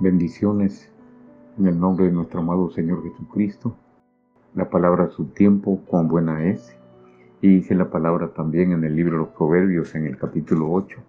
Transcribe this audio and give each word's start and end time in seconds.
Bendiciones 0.00 0.88
en 1.58 1.66
el 1.66 1.80
nombre 1.80 2.06
de 2.06 2.12
nuestro 2.12 2.38
amado 2.38 2.70
Señor 2.70 3.02
Jesucristo. 3.02 3.74
La 4.54 4.70
palabra 4.70 5.10
su 5.10 5.24
tiempo, 5.24 5.80
cuán 5.88 6.06
buena 6.06 6.46
es. 6.46 6.72
Y 7.40 7.48
dice 7.48 7.74
la 7.74 7.90
palabra 7.90 8.28
también 8.28 8.70
en 8.70 8.84
el 8.84 8.94
libro 8.94 9.14
de 9.14 9.18
los 9.24 9.30
Proverbios, 9.30 9.96
en 9.96 10.06
el 10.06 10.16
capítulo 10.16 10.70
8, 10.70 11.00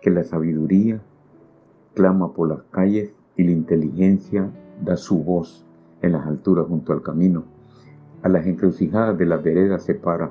que 0.00 0.08
la 0.08 0.24
sabiduría 0.24 1.02
clama 1.92 2.32
por 2.32 2.48
las 2.48 2.62
calles 2.70 3.12
y 3.36 3.44
la 3.44 3.50
inteligencia 3.50 4.48
da 4.82 4.96
su 4.96 5.22
voz 5.22 5.66
en 6.00 6.12
las 6.12 6.26
alturas 6.26 6.66
junto 6.66 6.94
al 6.94 7.02
camino. 7.02 7.44
A 8.22 8.30
las 8.30 8.46
encrucijadas 8.46 9.18
de 9.18 9.26
las 9.26 9.42
veredas 9.42 9.82
se 9.82 9.94
para, 9.94 10.30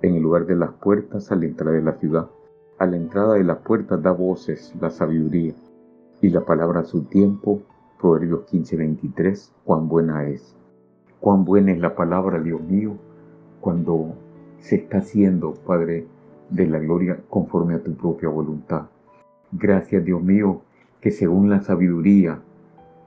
en 0.00 0.14
el 0.14 0.22
lugar 0.22 0.46
de 0.46 0.54
las 0.54 0.70
puertas 0.74 1.32
a 1.32 1.34
la 1.34 1.46
entrada 1.46 1.72
de 1.72 1.82
la 1.82 1.94
ciudad. 1.94 2.30
A 2.78 2.86
la 2.86 2.96
entrada 2.96 3.34
de 3.34 3.42
las 3.42 3.58
puertas 3.58 4.00
da 4.00 4.12
voces 4.12 4.72
la 4.80 4.90
sabiduría 4.90 5.54
y 6.26 6.30
la 6.30 6.44
palabra 6.44 6.80
a 6.80 6.84
su 6.84 7.02
tiempo, 7.04 7.62
Proverbios 8.00 8.46
15:23, 8.46 9.52
cuán 9.64 9.86
buena 9.86 10.26
es. 10.26 10.56
Cuán 11.20 11.44
buena 11.44 11.70
es 11.70 11.78
la 11.78 11.94
palabra, 11.94 12.40
Dios 12.40 12.60
mío, 12.62 12.96
cuando 13.60 14.16
se 14.58 14.74
está 14.74 14.98
haciendo, 14.98 15.54
Padre 15.54 16.04
de 16.50 16.66
la 16.66 16.80
gloria, 16.80 17.20
conforme 17.30 17.74
a 17.74 17.82
tu 17.84 17.94
propia 17.94 18.28
voluntad. 18.28 18.86
Gracias, 19.52 20.04
Dios 20.04 20.20
mío, 20.20 20.62
que 21.00 21.12
según 21.12 21.48
la 21.48 21.60
sabiduría, 21.60 22.40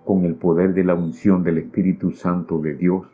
con 0.05 0.23
el 0.23 0.35
poder 0.35 0.73
de 0.73 0.85
la 0.85 0.95
unción 0.95 1.43
del 1.43 1.57
Espíritu 1.57 2.11
Santo 2.11 2.59
de 2.59 2.75
Dios, 2.75 3.05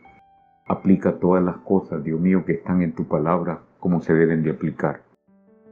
aplica 0.67 1.17
todas 1.17 1.43
las 1.43 1.57
cosas, 1.57 2.03
Dios 2.03 2.21
mío, 2.21 2.45
que 2.45 2.53
están 2.53 2.83
en 2.83 2.93
tu 2.93 3.05
palabra 3.05 3.61
como 3.79 4.01
se 4.01 4.13
deben 4.13 4.43
de 4.43 4.51
aplicar. 4.51 5.01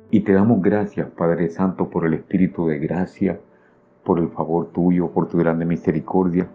Y 0.09 0.21
te 0.21 0.33
damos 0.33 0.59
gracias, 0.63 1.07
Padre 1.11 1.49
Santo, 1.49 1.91
por 1.91 2.07
el 2.07 2.15
Espíritu 2.15 2.65
de 2.65 2.79
gracia, 2.79 3.39
por 4.03 4.19
el 4.19 4.29
favor 4.29 4.67
tuyo, 4.73 5.09
por 5.09 5.27
tu 5.27 5.37
grande 5.37 5.65
misericordia, 5.65 6.47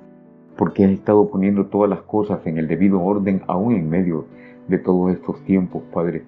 porque 0.57 0.85
has 0.85 0.91
estado 0.91 1.29
poniendo 1.29 1.67
todas 1.67 1.89
las 1.89 2.03
cosas 2.03 2.47
en 2.47 2.59
el 2.59 2.69
debido 2.69 3.01
orden, 3.01 3.43
aún 3.47 3.75
en 3.75 3.89
medio 3.89 4.27
de 4.69 4.79
todos 4.79 5.13
estos 5.13 5.43
tiempos, 5.45 5.83
Padre. 5.93 6.25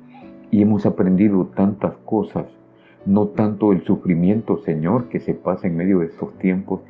Y 0.50 0.62
hemos 0.62 0.86
aprendido 0.86 1.46
tantas 1.46 1.94
cosas, 2.04 2.46
no 3.06 3.28
tanto 3.28 3.72
el 3.72 3.82
sufrimiento, 3.84 4.58
Señor, 4.58 5.08
que 5.08 5.20
se 5.20 5.34
pasa 5.34 5.66
en 5.66 5.76
medio 5.76 6.00
de 6.00 6.06
estos 6.06 6.36
tiempos, 6.38 6.80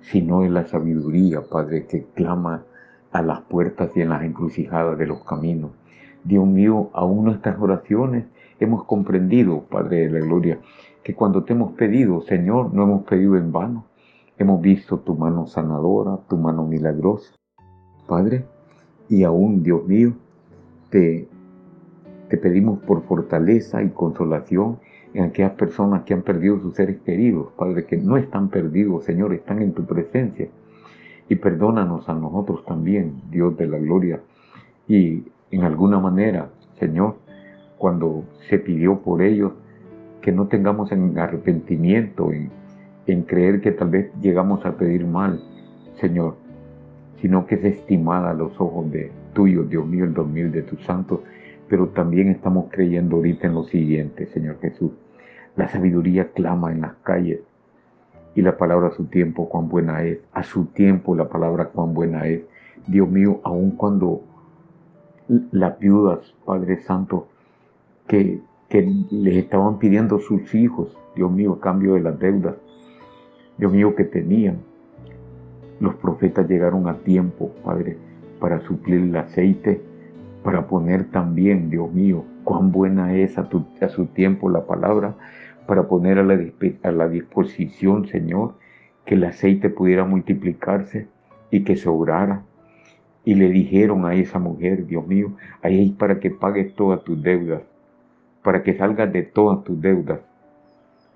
sino 0.00 0.44
en 0.44 0.54
la 0.54 0.66
sabiduría, 0.66 1.42
Padre, 1.42 1.86
que 1.86 2.04
clama 2.14 2.64
a 3.12 3.22
las 3.22 3.40
puertas 3.42 3.90
y 3.94 4.02
en 4.02 4.10
las 4.10 4.22
encrucijadas 4.22 4.98
de 4.98 5.06
los 5.06 5.24
caminos. 5.24 5.72
Dios 6.24 6.46
mío, 6.46 6.90
aún 6.92 7.24
nuestras 7.24 7.60
oraciones 7.60 8.24
hemos 8.60 8.84
comprendido, 8.84 9.62
Padre 9.62 10.08
de 10.08 10.10
la 10.10 10.26
Gloria, 10.26 10.58
que 11.02 11.14
cuando 11.14 11.44
te 11.44 11.52
hemos 11.52 11.72
pedido, 11.72 12.20
Señor, 12.22 12.72
no 12.74 12.82
hemos 12.82 13.04
pedido 13.04 13.36
en 13.36 13.52
vano. 13.52 13.84
Hemos 14.38 14.60
visto 14.60 14.98
tu 14.98 15.14
mano 15.14 15.46
sanadora, 15.46 16.18
tu 16.28 16.36
mano 16.36 16.66
milagrosa, 16.66 17.34
Padre. 18.06 18.44
Y 19.08 19.22
aún, 19.22 19.62
Dios 19.62 19.86
mío, 19.86 20.12
te, 20.90 21.28
te 22.28 22.36
pedimos 22.36 22.80
por 22.80 23.02
fortaleza 23.04 23.82
y 23.82 23.90
consolación 23.90 24.78
en 25.14 25.24
aquellas 25.24 25.52
personas 25.52 26.02
que 26.02 26.12
han 26.12 26.22
perdido 26.22 26.60
sus 26.60 26.74
seres 26.74 26.98
queridos, 27.02 27.52
Padre, 27.56 27.86
que 27.86 27.96
no 27.96 28.16
están 28.16 28.48
perdidos, 28.48 29.04
Señor, 29.04 29.32
están 29.32 29.62
en 29.62 29.72
tu 29.72 29.84
presencia. 29.84 30.48
Y 31.28 31.36
perdónanos 31.36 32.08
a 32.08 32.14
nosotros 32.14 32.64
también, 32.66 33.22
Dios 33.30 33.56
de 33.56 33.66
la 33.66 33.78
gloria. 33.78 34.20
Y 34.86 35.24
en 35.50 35.62
alguna 35.62 35.98
manera, 35.98 36.50
Señor, 36.78 37.16
cuando 37.78 38.24
se 38.48 38.58
pidió 38.58 39.00
por 39.00 39.22
ellos, 39.22 39.52
que 40.20 40.32
no 40.32 40.46
tengamos 40.46 40.90
en 40.92 41.18
arrepentimiento, 41.18 42.32
en, 42.32 42.50
en 43.06 43.22
creer 43.22 43.60
que 43.60 43.72
tal 43.72 43.90
vez 43.90 44.10
llegamos 44.20 44.64
a 44.66 44.76
pedir 44.76 45.06
mal, 45.06 45.40
Señor, 46.00 46.36
sino 47.20 47.46
que 47.46 47.56
es 47.56 47.64
estimada 47.64 48.30
a 48.30 48.34
los 48.34 48.60
ojos 48.60 48.90
de 48.90 49.12
tuyo, 49.32 49.64
Dios 49.64 49.86
mío, 49.86 50.04
el 50.04 50.14
dormir 50.14 50.50
de 50.50 50.62
tus 50.62 50.82
santos, 50.84 51.20
pero 51.68 51.88
también 51.88 52.28
estamos 52.28 52.66
creyendo 52.70 53.16
ahorita 53.16 53.46
en 53.46 53.54
lo 53.54 53.64
siguiente, 53.64 54.26
Señor 54.26 54.58
Jesús. 54.60 54.92
La 55.56 55.68
sabiduría 55.68 56.32
clama 56.32 56.72
en 56.72 56.82
las 56.82 56.94
calles 57.02 57.40
y 58.34 58.42
la 58.42 58.56
palabra 58.58 58.88
a 58.88 58.92
su 58.92 59.06
tiempo 59.06 59.48
cuán 59.48 59.68
buena 59.68 60.02
es, 60.04 60.18
a 60.32 60.42
su 60.42 60.66
tiempo 60.66 61.14
la 61.16 61.28
palabra 61.28 61.66
cuán 61.66 61.94
buena 61.94 62.26
es. 62.26 62.42
Dios 62.86 63.08
mío, 63.08 63.40
aun 63.42 63.72
cuando 63.72 64.22
las 65.50 65.78
viudas, 65.78 66.34
Padre 66.44 66.82
Santo, 66.82 67.28
que 68.06 68.40
les 69.10 69.36
estaban 69.36 69.78
pidiendo 69.78 70.18
sus 70.18 70.54
hijos, 70.54 70.96
Dios 71.14 71.30
mío, 71.30 71.54
a 71.54 71.60
cambio 71.60 71.94
de 71.94 72.00
las 72.00 72.18
deudas, 72.18 72.56
Dios 73.58 73.72
mío, 73.72 73.94
que 73.94 74.04
tenían. 74.04 74.58
Los 75.80 75.94
profetas 75.96 76.48
llegaron 76.48 76.88
a 76.88 76.98
tiempo, 76.98 77.52
Padre, 77.64 77.96
para 78.40 78.60
suplir 78.60 79.00
el 79.00 79.16
aceite, 79.16 79.80
para 80.42 80.66
poner 80.66 81.10
también, 81.10 81.70
Dios 81.70 81.92
mío, 81.92 82.24
cuán 82.44 82.70
buena 82.70 83.14
es 83.14 83.38
a, 83.38 83.48
su 83.88 84.06
tiempo 84.06 84.50
la 84.50 84.66
palabra, 84.66 85.14
para 85.66 85.88
poner 85.88 86.18
a 86.18 86.22
la, 86.22 86.38
a 86.82 86.90
la 86.90 87.08
disposición, 87.08 88.06
Señor, 88.06 88.54
que 89.04 89.14
el 89.14 89.24
aceite 89.24 89.70
pudiera 89.70 90.04
multiplicarse 90.04 91.08
y 91.50 91.64
que 91.64 91.76
sobrara. 91.76 92.42
Y 93.24 93.34
le 93.34 93.48
dijeron 93.48 94.04
a 94.04 94.14
esa 94.14 94.38
mujer, 94.38 94.86
Dios 94.86 95.06
mío, 95.06 95.32
ahí 95.62 95.90
para 95.90 96.20
que 96.20 96.30
pagues 96.30 96.74
todas 96.74 97.02
tus 97.02 97.20
deudas 97.20 97.62
para 98.46 98.62
que 98.62 98.74
salgas 98.74 99.12
de 99.12 99.24
todas 99.24 99.64
tus 99.64 99.80
deudas 99.80 100.20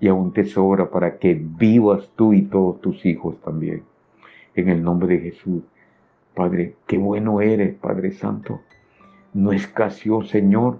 y 0.01 0.09
aún 0.09 0.33
te 0.33 0.43
sobra 0.43 0.89
para 0.89 1.17
que 1.17 1.33
vivas 1.33 2.11
tú 2.17 2.33
y 2.33 2.41
todos 2.41 2.81
tus 2.81 3.05
hijos 3.05 3.39
también. 3.39 3.83
En 4.53 4.67
el 4.67 4.83
nombre 4.83 5.15
de 5.15 5.31
Jesús. 5.31 5.63
Padre, 6.35 6.75
qué 6.87 6.97
bueno 6.97 7.39
eres, 7.39 7.73
Padre 7.75 8.11
Santo. 8.11 8.59
No 9.33 9.53
escaseó, 9.53 10.23
Señor, 10.23 10.79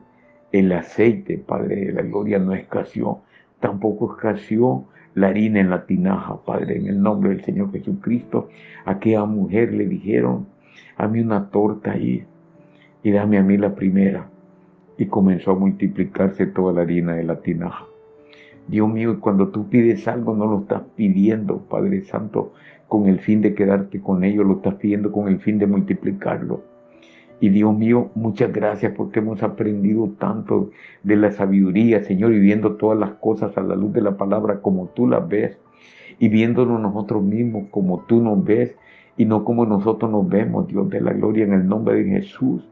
el 0.52 0.74
aceite, 0.74 1.38
Padre 1.38 1.86
de 1.86 1.94
la 1.94 2.02
gloria, 2.02 2.38
no 2.38 2.52
escaseó. 2.52 3.22
Tampoco 3.62 4.16
escaseó 4.16 4.84
la 5.14 5.28
harina 5.28 5.62
en 5.62 5.70
la 5.70 5.86
tinaja, 5.86 6.36
Padre, 6.44 6.76
en 6.76 6.88
el 6.88 7.02
nombre 7.02 7.30
del 7.30 7.46
Señor 7.46 7.72
Jesucristo. 7.72 8.50
Aquella 8.84 9.24
mujer 9.24 9.72
le 9.72 9.86
dijeron, 9.86 10.48
a 10.98 11.08
mí 11.08 11.22
una 11.22 11.50
torta 11.50 11.94
ahí 11.94 12.26
y 13.04 13.12
dame 13.12 13.38
a 13.38 13.42
mí 13.42 13.56
la 13.56 13.74
primera 13.74 14.31
y 15.02 15.08
comenzó 15.08 15.50
a 15.50 15.56
multiplicarse 15.56 16.46
toda 16.46 16.74
la 16.74 16.82
harina 16.84 17.16
de 17.16 17.24
la 17.24 17.42
tinaja. 17.42 17.88
Dios 18.68 18.88
mío, 18.88 19.20
cuando 19.20 19.48
tú 19.48 19.68
pides 19.68 20.08
algo 20.08 20.36
no 20.36 20.46
lo 20.46 20.60
estás 20.60 20.84
pidiendo, 20.96 21.58
Padre 21.58 22.04
Santo, 22.04 22.54
con 22.88 23.08
el 23.08 23.20
fin 23.20 23.42
de 23.42 23.56
quedarte 23.56 24.00
con 24.00 24.24
ello, 24.24 24.44
lo 24.44 24.58
estás 24.58 24.76
pidiendo 24.76 25.12
con 25.12 25.28
el 25.28 25.40
fin 25.40 25.58
de 25.58 25.66
multiplicarlo. 25.66 26.62
Y 27.40 27.50
Dios 27.50 27.76
mío, 27.76 28.12
muchas 28.14 28.54
gracias 28.54 28.94
porque 28.96 29.22
hemos 29.22 29.42
aprendido 29.42 30.08
tanto 30.20 30.70
de 31.02 31.16
la 31.16 31.32
sabiduría, 31.32 32.04
Señor, 32.04 32.34
y 32.34 32.40
viendo 32.40 32.76
todas 32.76 33.00
las 33.00 33.14
cosas 33.14 33.58
a 33.58 33.64
la 33.64 33.76
luz 33.76 33.94
de 33.94 34.02
la 34.02 34.18
palabra 34.18 34.62
como 34.62 34.90
tú 34.90 35.08
las 35.08 35.28
ves, 35.28 35.58
y 36.20 36.30
viéndonos 36.30 36.80
nosotros 36.80 37.24
mismos 37.24 37.70
como 37.72 38.02
tú 38.02 38.22
nos 38.22 38.44
ves, 38.44 38.76
y 39.18 39.26
no 39.26 39.46
como 39.46 39.66
nosotros 39.66 40.12
nos 40.12 40.30
vemos, 40.30 40.68
Dios 40.68 40.88
de 40.92 41.02
la 41.02 41.14
gloria, 41.14 41.46
en 41.46 41.54
el 41.54 41.68
nombre 41.68 42.04
de 42.04 42.22
Jesús 42.22 42.68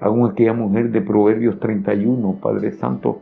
aún 0.00 0.28
aquella 0.28 0.52
mujer 0.52 0.90
de 0.90 1.00
Proverbios 1.00 1.58
31, 1.60 2.38
Padre 2.40 2.72
Santo, 2.72 3.20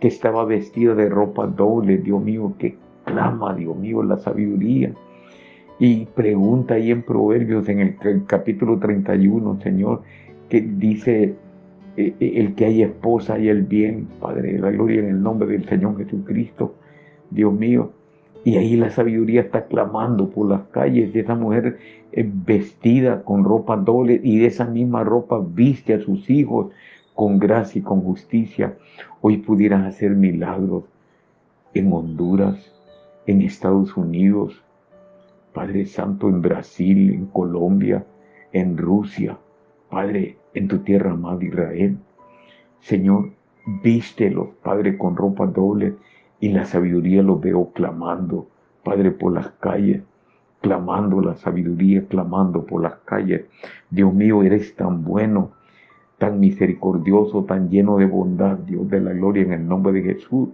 que 0.00 0.08
estaba 0.08 0.44
vestida 0.44 0.94
de 0.94 1.08
ropa 1.08 1.46
doble, 1.46 1.98
Dios 1.98 2.22
mío, 2.22 2.54
que 2.58 2.76
clama, 3.04 3.54
Dios 3.54 3.76
mío, 3.76 4.02
la 4.02 4.18
sabiduría. 4.18 4.92
Y 5.78 6.06
pregunta 6.06 6.74
ahí 6.74 6.90
en 6.90 7.02
Proverbios, 7.02 7.68
en 7.68 7.80
el, 7.80 8.24
capítulo 8.26 8.78
31, 8.78 9.60
Señor, 9.62 10.02
que 10.48 10.60
dice, 10.60 11.34
eh, 11.96 12.14
eh, 12.20 12.32
el 12.36 12.54
que 12.54 12.66
hay 12.66 12.82
esposa 12.82 13.38
y 13.38 13.48
el 13.48 13.62
bien, 13.62 14.08
Padre, 14.20 14.58
la 14.58 14.70
gloria 14.70 15.00
en 15.00 15.08
el 15.08 15.22
nombre 15.22 15.48
del 15.48 15.66
Señor 15.68 15.96
Jesucristo, 15.98 16.74
Dios 17.30 17.52
mío. 17.52 17.92
Y 18.44 18.56
ahí 18.56 18.76
la 18.76 18.90
sabiduría 18.90 19.42
está 19.42 19.66
clamando 19.66 20.30
por 20.30 20.48
las 20.48 20.62
calles. 20.68 21.14
Y 21.14 21.18
esa 21.18 21.34
mujer 21.34 21.78
vestida 22.12 23.22
con 23.22 23.44
ropa 23.44 23.76
doble 23.76 24.20
y 24.22 24.38
de 24.38 24.46
esa 24.46 24.64
misma 24.64 25.04
ropa 25.04 25.40
viste 25.44 25.94
a 25.94 26.00
sus 26.00 26.28
hijos 26.30 26.72
con 27.14 27.38
gracia 27.38 27.80
y 27.80 27.82
con 27.82 28.00
justicia. 28.00 28.76
Hoy 29.20 29.38
pudieran 29.38 29.84
hacer 29.84 30.12
milagros 30.12 30.84
en 31.74 31.92
Honduras, 31.92 32.72
en 33.26 33.42
Estados 33.42 33.96
Unidos, 33.96 34.62
Padre 35.52 35.84
Santo, 35.86 36.28
en 36.28 36.40
Brasil, 36.40 37.10
en 37.12 37.26
Colombia, 37.26 38.04
en 38.52 38.76
Rusia, 38.76 39.36
Padre, 39.90 40.36
en 40.54 40.68
tu 40.68 40.78
tierra 40.78 41.12
amada 41.12 41.44
Israel. 41.44 41.98
Señor, 42.80 43.32
vístelos, 43.82 44.48
Padre, 44.62 44.96
con 44.96 45.16
ropa 45.16 45.46
doble 45.46 45.94
y 46.40 46.48
la 46.48 46.64
sabiduría 46.64 47.22
los 47.22 47.40
veo 47.40 47.70
clamando, 47.72 48.48
Padre, 48.82 49.10
por 49.10 49.32
las 49.32 49.50
calles, 49.60 50.02
clamando 50.60 51.20
la 51.20 51.36
sabiduría, 51.36 52.06
clamando 52.06 52.64
por 52.64 52.82
las 52.82 52.94
calles. 53.04 53.42
Dios 53.90 54.12
mío, 54.12 54.42
eres 54.42 54.74
tan 54.74 55.04
bueno, 55.04 55.52
tan 56.18 56.40
misericordioso, 56.40 57.44
tan 57.44 57.68
lleno 57.68 57.98
de 57.98 58.06
bondad, 58.06 58.58
Dios 58.58 58.88
de 58.88 59.00
la 59.00 59.12
gloria, 59.12 59.42
en 59.42 59.52
el 59.52 59.68
nombre 59.68 59.92
de 59.92 60.02
Jesús, 60.02 60.48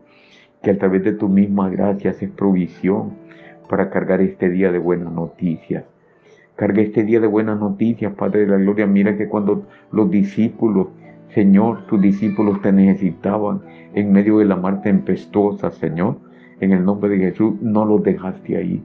que 0.62 0.72
a 0.72 0.78
través 0.78 1.04
de 1.04 1.12
tu 1.12 1.28
misma 1.28 1.68
gracia 1.70 2.10
haces 2.10 2.30
provisión 2.30 3.14
para 3.68 3.90
cargar 3.90 4.20
este 4.20 4.50
día 4.50 4.72
de 4.72 4.78
buenas 4.78 5.12
noticias. 5.12 5.84
Carga 6.56 6.80
este 6.80 7.04
día 7.04 7.20
de 7.20 7.26
buenas 7.26 7.60
noticias, 7.60 8.14
Padre 8.14 8.40
de 8.40 8.46
la 8.46 8.56
Gloria. 8.56 8.86
Mira 8.86 9.16
que 9.16 9.28
cuando 9.28 9.66
los 9.92 10.10
discípulos, 10.10 10.88
Señor, 11.34 11.86
tus 11.86 12.00
discípulos 12.00 12.60
te 12.62 12.72
necesitaban 12.72 13.62
en 13.94 14.12
medio 14.12 14.38
de 14.38 14.46
la 14.46 14.56
mar 14.56 14.82
tempestuosa, 14.82 15.70
Señor, 15.70 16.16
en 16.60 16.72
el 16.72 16.84
nombre 16.84 17.10
de 17.10 17.18
Jesús, 17.18 17.54
no 17.60 17.84
los 17.84 18.02
dejaste 18.02 18.56
ahí. 18.56 18.82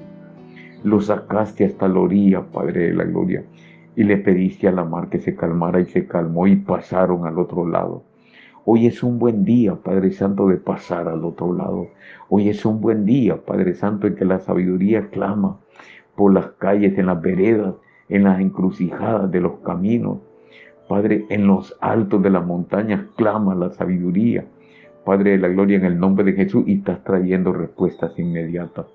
Los 0.83 1.05
sacaste 1.05 1.65
hasta 1.65 1.87
la 1.87 1.99
orilla, 1.99 2.41
Padre 2.41 2.87
de 2.87 2.93
la 2.93 3.03
Gloria, 3.05 3.43
y 3.95 4.03
le 4.03 4.17
pediste 4.17 4.67
a 4.67 4.71
la 4.71 4.83
mar 4.83 5.09
que 5.09 5.19
se 5.19 5.35
calmara 5.35 5.79
y 5.79 5.85
se 5.85 6.07
calmó 6.07 6.47
y 6.47 6.55
pasaron 6.55 7.25
al 7.25 7.37
otro 7.39 7.67
lado. 7.67 8.03
Hoy 8.65 8.85
es 8.85 9.01
un 9.01 9.17
buen 9.17 9.43
día, 9.43 9.75
Padre 9.75 10.11
Santo, 10.11 10.47
de 10.47 10.57
pasar 10.57 11.07
al 11.07 11.23
otro 11.23 11.53
lado. 11.53 11.87
Hoy 12.29 12.49
es 12.49 12.63
un 12.65 12.79
buen 12.79 13.05
día, 13.05 13.37
Padre 13.37 13.73
Santo, 13.73 14.07
en 14.07 14.15
que 14.15 14.25
la 14.25 14.39
sabiduría 14.39 15.09
clama 15.09 15.59
por 16.15 16.33
las 16.33 16.47
calles, 16.59 16.97
en 16.97 17.07
las 17.07 17.21
veredas, 17.21 17.73
en 18.07 18.23
las 18.23 18.39
encrucijadas 18.39 19.31
de 19.31 19.41
los 19.41 19.59
caminos. 19.59 20.19
Padre, 20.91 21.25
en 21.29 21.47
los 21.47 21.73
altos 21.79 22.21
de 22.21 22.29
las 22.29 22.45
montañas 22.45 23.05
clama 23.15 23.55
la 23.55 23.69
sabiduría. 23.69 24.43
Padre 25.05 25.31
de 25.31 25.37
la 25.37 25.47
gloria, 25.47 25.77
en 25.77 25.85
el 25.85 25.97
nombre 25.97 26.25
de 26.25 26.33
Jesús, 26.33 26.65
y 26.67 26.79
estás 26.79 27.01
trayendo 27.05 27.53
respuestas 27.53 28.19
inmediatas. 28.19 28.87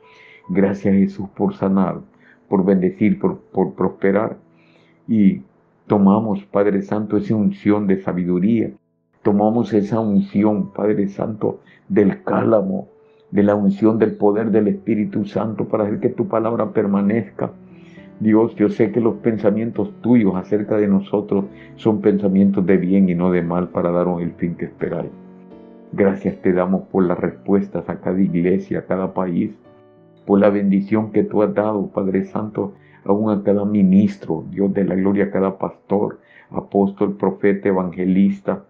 Gracias 0.50 0.94
Jesús 0.94 1.26
por 1.34 1.54
sanar, 1.54 2.00
por 2.50 2.66
bendecir, 2.66 3.18
por, 3.18 3.40
prosperar. 3.74 4.36
Y 5.08 5.40
tomamos, 5.86 6.44
Padre 6.44 6.82
Santo, 6.82 7.16
esa 7.16 7.34
unción 7.34 7.86
de 7.86 8.02
sabiduría. 8.02 8.72
Tomamos 9.22 9.72
esa 9.72 9.98
unción, 9.98 10.74
Padre 10.74 11.08
Santo, 11.08 11.60
del 11.88 12.22
cálamo, 12.24 12.88
de 13.30 13.42
la 13.42 13.54
unción 13.54 13.98
del 13.98 14.16
poder 14.16 14.50
del 14.50 14.68
Espíritu 14.68 15.24
Santo 15.24 15.64
para 15.64 15.84
hacer 15.84 16.00
que 16.00 16.10
tu 16.10 16.28
palabra 16.28 16.72
permanezca. 16.72 17.52
Dios, 18.18 18.54
yo 18.56 18.70
sé 18.70 18.92
que 18.92 19.00
los 19.00 19.16
pensamientos 19.16 19.92
tuyos 20.00 20.34
acerca 20.36 20.78
de 20.78 20.88
nosotros 20.88 21.44
son 21.76 22.00
pensamientos 22.00 22.64
de 22.64 22.78
bien 22.78 23.10
y 23.10 23.14
no 23.14 23.30
de 23.30 23.42
mal 23.42 23.68
para 23.68 23.90
daros 23.90 24.22
el 24.22 24.32
fin 24.32 24.54
que 24.54 24.64
esperáis. 24.64 25.10
Gracias 25.92 26.40
te 26.40 26.52
damos 26.52 26.88
por 26.88 27.04
las 27.04 27.18
respuestas 27.18 27.88
a 27.88 28.00
cada 28.00 28.20
iglesia, 28.20 28.80
a 28.80 28.86
cada 28.86 29.12
país, 29.12 29.52
por 30.24 30.40
la 30.40 30.48
bendición 30.48 31.12
que 31.12 31.24
tú 31.24 31.42
has 31.42 31.54
dado, 31.54 31.88
Padre 31.88 32.24
Santo, 32.24 32.72
aún 33.04 33.30
a 33.30 33.42
cada 33.42 33.64
ministro, 33.64 34.44
Dios 34.50 34.72
de 34.72 34.84
la 34.84 34.94
gloria, 34.94 35.26
a 35.26 35.30
cada 35.30 35.58
pastor, 35.58 36.18
apóstol, 36.50 37.16
profeta, 37.16 37.68
evangelista, 37.68 38.64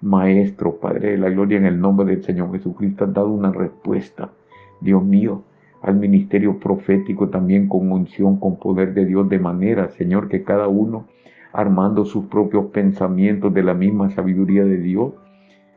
Maestro, 0.00 0.76
Padre 0.76 1.12
de 1.12 1.18
la 1.18 1.30
Gloria, 1.30 1.58
en 1.58 1.66
el 1.66 1.80
nombre 1.80 2.06
del 2.06 2.24
Señor 2.24 2.50
Jesucristo, 2.52 3.04
has 3.04 3.14
dado 3.14 3.28
una 3.28 3.52
respuesta, 3.52 4.30
Dios 4.80 5.04
mío, 5.04 5.42
al 5.82 5.96
ministerio 5.96 6.58
profético 6.58 7.28
también 7.28 7.68
con 7.68 7.90
unción, 7.90 8.38
con 8.38 8.56
poder 8.56 8.94
de 8.94 9.04
Dios, 9.04 9.28
de 9.28 9.38
manera, 9.38 9.88
Señor, 9.90 10.28
que 10.28 10.44
cada 10.44 10.68
uno, 10.68 11.06
armando 11.52 12.04
sus 12.04 12.26
propios 12.26 12.66
pensamientos 12.66 13.52
de 13.52 13.64
la 13.64 13.74
misma 13.74 14.10
sabiduría 14.10 14.64
de 14.64 14.78
Dios, 14.78 15.12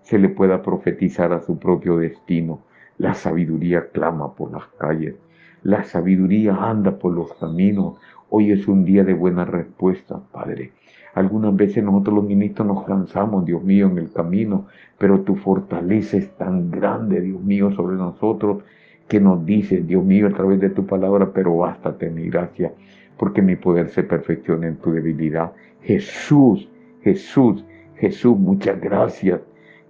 se 0.04 0.20
le 0.20 0.30
pueda 0.30 0.62
profetizar 0.62 1.34
a 1.34 1.42
su 1.42 1.58
propio 1.58 1.98
destino. 1.98 2.60
La 2.98 3.16
sabiduría 3.16 3.90
clama 3.92 4.36
por 4.36 4.52
las 4.52 4.68
calles, 4.78 5.16
la 5.64 5.84
sabiduría 5.84 6.56
anda 6.56 7.00
por 7.00 7.12
los 7.12 7.34
caminos. 7.34 7.96
Hoy 8.30 8.52
es 8.52 8.68
un 8.68 8.86
día 8.86 9.04
de 9.04 9.16
buena 9.16 9.44
respuesta, 9.44 10.22
Padre. 10.32 10.72
Algunas 11.16 11.56
veces 11.56 11.84
nosotros 11.84 12.18
los 12.18 12.26
ministros 12.26 12.68
nos 12.68 12.84
cansamos, 12.84 13.46
Dios 13.46 13.64
mío, 13.64 13.88
en 13.88 13.98
el 13.98 14.12
camino, 14.12 14.68
pero 15.00 15.22
tu 15.22 15.36
fortaleza 15.36 16.18
es 16.18 16.30
tan 16.38 16.70
grande, 16.70 17.22
Dios 17.22 17.42
mío, 17.42 17.72
sobre 17.72 17.96
nosotros, 17.96 18.64
que 19.08 19.20
nos 19.20 19.46
dices, 19.46 19.86
Dios 19.88 20.04
mío, 20.04 20.28
a 20.28 20.32
través 20.32 20.60
de 20.60 20.70
tu 20.70 20.86
palabra, 20.86 21.32
pero 21.34 21.58
bástate 21.58 22.10
mi 22.10 22.30
gracia, 22.30 22.72
porque 23.18 23.42
mi 23.42 23.56
poder 23.56 23.90
se 23.90 24.04
perfecciona 24.04 24.68
en 24.68 24.78
tu 24.78 24.92
debilidad. 24.92 25.52
Jesús, 25.82 26.68
Jesús, 27.02 27.64
Jesús, 27.98 28.38
muchas 28.38 28.80
gracias. 28.82 29.42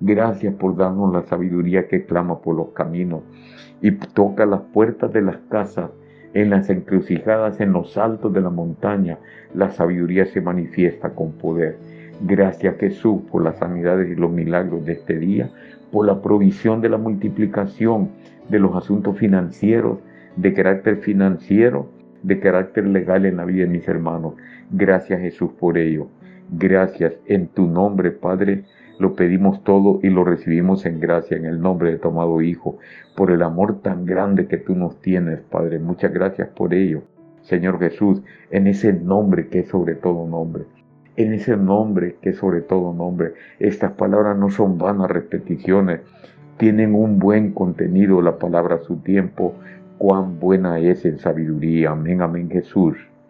Gracias 0.02 0.54
por 0.56 0.76
darnos 0.76 1.14
la 1.14 1.24
sabiduría 1.24 1.88
que 1.88 2.06
clama 2.06 2.42
por 2.42 2.56
los 2.56 2.70
caminos 2.70 3.22
y 3.82 3.92
toca 3.92 4.46
las 4.46 4.62
puertas 4.74 5.12
de 5.14 5.22
las 5.22 5.38
casas 5.50 5.90
en 6.34 6.50
las 6.50 6.70
encrucijadas, 6.70 7.62
en 7.62 7.72
los 7.72 7.98
altos 7.98 8.34
de 8.34 8.42
la 8.42 8.50
montaña, 8.50 9.18
la 9.54 9.70
sabiduría 9.70 10.26
se 10.26 10.42
manifiesta 10.42 11.12
con 11.12 11.32
poder. 11.32 11.78
Gracias 12.22 12.76
Jesús 12.78 13.22
por 13.32 13.42
las 13.42 13.58
sanidades 13.58 14.10
y 14.10 14.16
los 14.16 14.32
milagros 14.32 14.86
de 14.86 14.94
este 14.94 15.18
día, 15.18 15.50
por 15.92 16.06
la 16.06 16.22
provisión 16.22 16.82
de 16.82 16.90
la 16.90 16.98
multiplicación 16.98 18.10
de 18.50 18.60
los 18.60 18.76
asuntos 18.76 19.18
financieros, 19.18 20.00
de 20.36 20.54
carácter 20.54 20.98
financiero, 20.98 21.90
de 22.24 22.40
carácter 22.40 22.88
legal 22.88 23.26
en 23.26 23.38
la 23.38 23.46
vida 23.46 23.64
de 23.64 23.70
mis 23.70 23.88
hermanos. 23.88 24.34
Gracias 24.72 25.22
Jesús 25.22 25.52
por 25.60 25.78
ello. 25.78 26.08
Gracias 26.52 27.14
en 27.26 27.48
tu 27.48 27.68
nombre, 27.68 28.12
Padre. 28.12 28.66
Lo 28.98 29.16
pedimos 29.16 29.64
todo 29.64 30.00
y 30.04 30.10
lo 30.10 30.24
recibimos 30.24 30.86
en 30.86 31.00
gracia 31.00 31.36
en 31.36 31.46
el 31.46 31.60
nombre 31.60 31.92
de 31.92 31.98
tu 31.98 32.08
amado 32.08 32.42
Hijo, 32.42 32.78
por 33.16 33.30
el 33.32 33.42
amor 33.42 33.82
tan 33.82 34.06
grande 34.06 34.48
que 34.48 34.58
tú 34.58 34.76
nos 34.76 35.02
tienes, 35.02 35.42
Padre. 35.42 35.80
Muchas 35.80 36.14
gracias 36.14 36.48
por 36.50 36.74
ello, 36.74 37.02
Señor 37.42 37.80
Jesús, 37.80 38.22
en 38.52 38.68
ese 38.68 38.94
nombre 38.94 39.48
que 39.48 39.60
es 39.60 39.68
sobre 39.68 39.96
todo 39.96 40.28
nombre. 40.28 40.64
En 41.18 41.34
ese 41.34 41.58
nombre 41.58 42.16
que 42.22 42.30
es 42.30 42.38
sobre 42.38 42.62
todo 42.62 42.94
nombre. 42.94 43.34
Estas 43.60 43.92
palabras 43.94 44.38
no 44.38 44.50
son 44.50 44.78
vanas 44.78 45.12
repeticiones, 45.12 46.02
tienen 46.58 46.96
un 46.96 47.20
buen 47.20 47.52
contenido 47.52 48.22
la 48.22 48.38
palabra 48.38 48.76
a 48.76 48.84
su 48.84 48.98
tiempo. 48.98 49.56
Cuán 49.98 50.40
buena 50.40 50.80
es 50.80 51.06
en 51.06 51.20
sabiduría. 51.20 51.92
Amén, 51.92 52.22
amén, 52.22 52.50
Jesús. 52.50 52.98